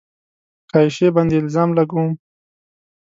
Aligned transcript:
که 0.69 0.75
عایشې 0.77 1.07
باندې 1.15 1.35
الزام 1.41 1.69
لګوم 1.77 2.11